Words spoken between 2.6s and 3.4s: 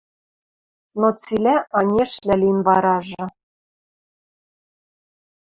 варажы.